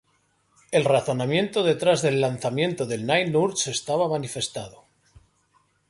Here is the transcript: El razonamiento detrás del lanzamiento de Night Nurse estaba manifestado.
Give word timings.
El 0.71 0.83
razonamiento 0.83 1.61
detrás 1.61 2.01
del 2.01 2.21
lanzamiento 2.21 2.87
de 2.87 2.97
Night 2.97 3.29
Nurse 3.29 3.69
estaba 3.69 4.09
manifestado. 4.09 4.87